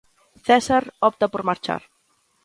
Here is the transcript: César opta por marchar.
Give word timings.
César 0.47 0.83
opta 1.09 1.25
por 1.33 1.41
marchar. 1.49 1.81